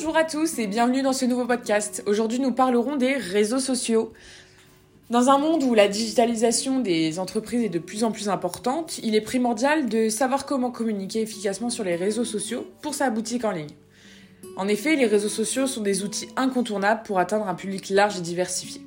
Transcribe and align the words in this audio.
Bonjour 0.00 0.16
à 0.16 0.22
tous 0.22 0.60
et 0.60 0.68
bienvenue 0.68 1.02
dans 1.02 1.12
ce 1.12 1.24
nouveau 1.24 1.44
podcast. 1.44 2.04
Aujourd'hui 2.06 2.38
nous 2.38 2.52
parlerons 2.52 2.94
des 2.94 3.14
réseaux 3.14 3.58
sociaux. 3.58 4.12
Dans 5.10 5.28
un 5.28 5.38
monde 5.38 5.64
où 5.64 5.74
la 5.74 5.88
digitalisation 5.88 6.78
des 6.78 7.18
entreprises 7.18 7.64
est 7.64 7.68
de 7.68 7.80
plus 7.80 8.04
en 8.04 8.12
plus 8.12 8.28
importante, 8.28 8.98
il 9.02 9.16
est 9.16 9.20
primordial 9.20 9.88
de 9.88 10.08
savoir 10.08 10.46
comment 10.46 10.70
communiquer 10.70 11.22
efficacement 11.22 11.68
sur 11.68 11.82
les 11.82 11.96
réseaux 11.96 12.24
sociaux 12.24 12.64
pour 12.80 12.94
sa 12.94 13.10
boutique 13.10 13.44
en 13.44 13.50
ligne. 13.50 13.74
En 14.56 14.68
effet, 14.68 14.94
les 14.94 15.06
réseaux 15.06 15.28
sociaux 15.28 15.66
sont 15.66 15.82
des 15.82 16.04
outils 16.04 16.28
incontournables 16.36 17.02
pour 17.02 17.18
atteindre 17.18 17.48
un 17.48 17.56
public 17.56 17.90
large 17.90 18.18
et 18.18 18.22
diversifié. 18.22 18.80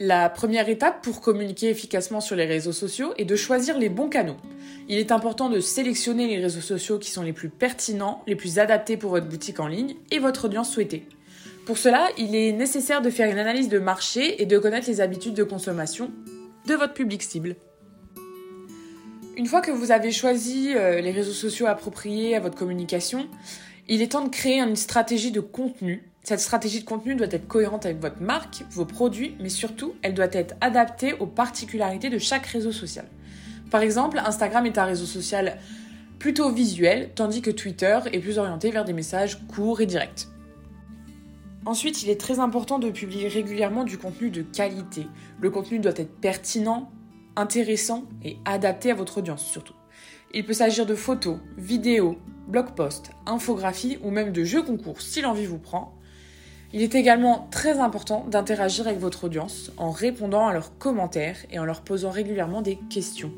La 0.00 0.30
première 0.30 0.68
étape 0.68 1.02
pour 1.02 1.20
communiquer 1.20 1.70
efficacement 1.70 2.20
sur 2.20 2.36
les 2.36 2.44
réseaux 2.44 2.72
sociaux 2.72 3.14
est 3.18 3.24
de 3.24 3.34
choisir 3.34 3.76
les 3.76 3.88
bons 3.88 4.08
canaux. 4.08 4.36
Il 4.88 4.96
est 4.96 5.10
important 5.10 5.48
de 5.48 5.58
sélectionner 5.58 6.28
les 6.28 6.38
réseaux 6.38 6.60
sociaux 6.60 7.00
qui 7.00 7.10
sont 7.10 7.24
les 7.24 7.32
plus 7.32 7.48
pertinents, 7.48 8.22
les 8.28 8.36
plus 8.36 8.60
adaptés 8.60 8.96
pour 8.96 9.10
votre 9.10 9.26
boutique 9.26 9.58
en 9.58 9.66
ligne 9.66 9.96
et 10.12 10.20
votre 10.20 10.44
audience 10.44 10.72
souhaitée. 10.72 11.08
Pour 11.66 11.78
cela, 11.78 12.06
il 12.16 12.36
est 12.36 12.52
nécessaire 12.52 13.02
de 13.02 13.10
faire 13.10 13.28
une 13.28 13.40
analyse 13.40 13.68
de 13.68 13.80
marché 13.80 14.40
et 14.40 14.46
de 14.46 14.56
connaître 14.58 14.86
les 14.88 15.00
habitudes 15.00 15.34
de 15.34 15.42
consommation 15.42 16.12
de 16.68 16.74
votre 16.74 16.94
public 16.94 17.20
cible. 17.20 17.56
Une 19.36 19.46
fois 19.46 19.60
que 19.60 19.72
vous 19.72 19.90
avez 19.90 20.12
choisi 20.12 20.74
euh, 20.76 21.00
les 21.00 21.10
réseaux 21.10 21.32
sociaux 21.32 21.66
appropriés 21.66 22.36
à 22.36 22.40
votre 22.40 22.56
communication, 22.56 23.28
il 23.88 24.00
est 24.00 24.12
temps 24.12 24.24
de 24.24 24.30
créer 24.30 24.60
une 24.60 24.76
stratégie 24.76 25.32
de 25.32 25.40
contenu 25.40 26.08
cette 26.28 26.40
stratégie 26.40 26.80
de 26.80 26.84
contenu 26.84 27.14
doit 27.14 27.26
être 27.30 27.48
cohérente 27.48 27.86
avec 27.86 28.02
votre 28.02 28.20
marque, 28.20 28.62
vos 28.70 28.84
produits, 28.84 29.34
mais 29.40 29.48
surtout, 29.48 29.94
elle 30.02 30.12
doit 30.12 30.28
être 30.32 30.56
adaptée 30.60 31.14
aux 31.14 31.26
particularités 31.26 32.10
de 32.10 32.18
chaque 32.18 32.44
réseau 32.44 32.70
social. 32.70 33.06
Par 33.70 33.80
exemple, 33.80 34.18
Instagram 34.18 34.66
est 34.66 34.76
un 34.76 34.84
réseau 34.84 35.06
social 35.06 35.56
plutôt 36.18 36.50
visuel, 36.52 37.12
tandis 37.14 37.40
que 37.40 37.50
Twitter 37.50 37.98
est 38.12 38.18
plus 38.18 38.36
orienté 38.36 38.70
vers 38.70 38.84
des 38.84 38.92
messages 38.92 39.38
courts 39.46 39.80
et 39.80 39.86
directs. 39.86 40.28
Ensuite, 41.64 42.02
il 42.02 42.10
est 42.10 42.20
très 42.20 42.40
important 42.40 42.78
de 42.78 42.90
publier 42.90 43.28
régulièrement 43.28 43.84
du 43.84 43.96
contenu 43.96 44.28
de 44.28 44.42
qualité. 44.42 45.06
Le 45.40 45.48
contenu 45.48 45.78
doit 45.78 45.92
être 45.96 46.20
pertinent, 46.20 46.90
intéressant 47.36 48.04
et 48.22 48.36
adapté 48.44 48.90
à 48.90 48.94
votre 48.94 49.16
audience 49.16 49.46
surtout. 49.46 49.76
Il 50.34 50.44
peut 50.44 50.52
s'agir 50.52 50.84
de 50.84 50.94
photos, 50.94 51.38
vidéos, 51.56 52.18
blog 52.48 52.74
posts, 52.74 53.12
infographies 53.24 53.96
ou 54.02 54.10
même 54.10 54.30
de 54.30 54.44
jeux 54.44 54.62
concours 54.62 55.00
si 55.00 55.22
l'envie 55.22 55.46
vous 55.46 55.58
prend. 55.58 55.97
Il 56.74 56.82
est 56.82 56.94
également 56.94 57.48
très 57.50 57.78
important 57.78 58.26
d'interagir 58.28 58.86
avec 58.86 58.98
votre 58.98 59.24
audience 59.24 59.72
en 59.78 59.90
répondant 59.90 60.46
à 60.46 60.52
leurs 60.52 60.76
commentaires 60.76 61.38
et 61.50 61.58
en 61.58 61.64
leur 61.64 61.80
posant 61.80 62.10
régulièrement 62.10 62.60
des 62.60 62.78
questions. 62.90 63.32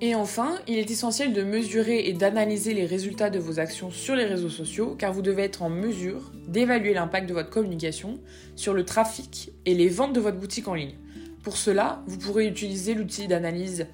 Et 0.00 0.16
enfin, 0.16 0.58
il 0.66 0.78
est 0.78 0.90
essentiel 0.90 1.32
de 1.32 1.44
mesurer 1.44 2.08
et 2.08 2.12
d'analyser 2.12 2.74
les 2.74 2.86
résultats 2.86 3.30
de 3.30 3.38
vos 3.38 3.60
actions 3.60 3.92
sur 3.92 4.16
les 4.16 4.24
réseaux 4.24 4.48
sociaux 4.48 4.96
car 4.98 5.12
vous 5.12 5.22
devez 5.22 5.44
être 5.44 5.62
en 5.62 5.70
mesure 5.70 6.32
d'évaluer 6.48 6.92
l'impact 6.92 7.28
de 7.28 7.34
votre 7.34 7.50
communication 7.50 8.18
sur 8.56 8.74
le 8.74 8.84
trafic 8.84 9.52
et 9.64 9.74
les 9.74 9.88
ventes 9.88 10.12
de 10.12 10.18
votre 10.18 10.38
boutique 10.38 10.66
en 10.66 10.74
ligne. 10.74 10.96
Pour 11.44 11.56
cela, 11.56 12.02
vous 12.08 12.18
pourrez 12.18 12.48
utiliser 12.48 12.94
l'outil 12.94 13.28
d'analyse 13.28 13.86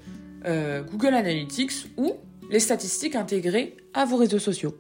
euh, 0.46 0.82
Google 0.82 1.12
Analytics 1.12 1.88
ou 1.98 2.14
les 2.50 2.60
statistiques 2.60 3.14
intégrées 3.14 3.76
à 3.92 4.06
vos 4.06 4.16
réseaux 4.16 4.38
sociaux. 4.38 4.78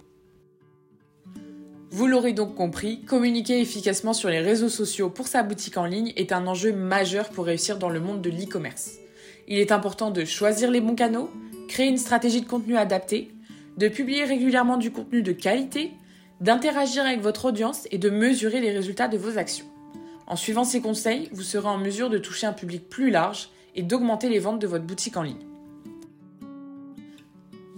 Vous 1.90 2.06
l'aurez 2.06 2.34
donc 2.34 2.54
compris, 2.54 3.00
communiquer 3.00 3.60
efficacement 3.60 4.12
sur 4.12 4.28
les 4.28 4.40
réseaux 4.40 4.68
sociaux 4.68 5.08
pour 5.08 5.26
sa 5.26 5.42
boutique 5.42 5.78
en 5.78 5.86
ligne 5.86 6.12
est 6.16 6.32
un 6.32 6.46
enjeu 6.46 6.70
majeur 6.70 7.30
pour 7.30 7.46
réussir 7.46 7.78
dans 7.78 7.88
le 7.88 7.98
monde 7.98 8.20
de 8.20 8.28
l'e-commerce. 8.28 8.98
Il 9.46 9.58
est 9.58 9.72
important 9.72 10.10
de 10.10 10.26
choisir 10.26 10.70
les 10.70 10.82
bons 10.82 10.94
canaux, 10.94 11.30
créer 11.66 11.88
une 11.88 11.96
stratégie 11.96 12.42
de 12.42 12.46
contenu 12.46 12.76
adaptée, 12.76 13.30
de 13.78 13.88
publier 13.88 14.24
régulièrement 14.24 14.76
du 14.76 14.90
contenu 14.90 15.22
de 15.22 15.32
qualité, 15.32 15.92
d'interagir 16.42 17.06
avec 17.06 17.22
votre 17.22 17.46
audience 17.46 17.88
et 17.90 17.96
de 17.96 18.10
mesurer 18.10 18.60
les 18.60 18.72
résultats 18.72 19.08
de 19.08 19.16
vos 19.16 19.38
actions. 19.38 19.66
En 20.26 20.36
suivant 20.36 20.64
ces 20.64 20.82
conseils, 20.82 21.30
vous 21.32 21.42
serez 21.42 21.68
en 21.68 21.78
mesure 21.78 22.10
de 22.10 22.18
toucher 22.18 22.46
un 22.46 22.52
public 22.52 22.86
plus 22.90 23.10
large 23.10 23.48
et 23.74 23.82
d'augmenter 23.82 24.28
les 24.28 24.40
ventes 24.40 24.60
de 24.60 24.66
votre 24.66 24.84
boutique 24.84 25.16
en 25.16 25.22
ligne. 25.22 25.47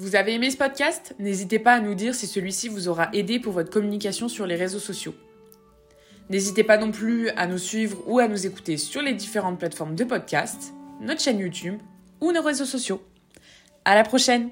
Vous 0.00 0.16
avez 0.16 0.32
aimé 0.32 0.50
ce 0.50 0.56
podcast? 0.56 1.14
N'hésitez 1.18 1.58
pas 1.58 1.74
à 1.74 1.80
nous 1.80 1.94
dire 1.94 2.14
si 2.14 2.26
celui-ci 2.26 2.70
vous 2.70 2.88
aura 2.88 3.10
aidé 3.12 3.38
pour 3.38 3.52
votre 3.52 3.68
communication 3.68 4.28
sur 4.28 4.46
les 4.46 4.54
réseaux 4.54 4.78
sociaux. 4.78 5.14
N'hésitez 6.30 6.64
pas 6.64 6.78
non 6.78 6.90
plus 6.90 7.28
à 7.36 7.46
nous 7.46 7.58
suivre 7.58 7.98
ou 8.06 8.18
à 8.18 8.26
nous 8.26 8.46
écouter 8.46 8.78
sur 8.78 9.02
les 9.02 9.12
différentes 9.12 9.58
plateformes 9.58 9.94
de 9.94 10.04
podcast, 10.04 10.72
notre 11.02 11.20
chaîne 11.20 11.38
YouTube 11.38 11.78
ou 12.22 12.32
nos 12.32 12.40
réseaux 12.40 12.64
sociaux. 12.64 13.02
À 13.84 13.94
la 13.94 14.02
prochaine 14.02 14.48